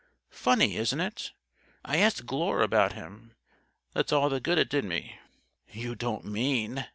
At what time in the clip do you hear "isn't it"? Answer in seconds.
0.77-1.31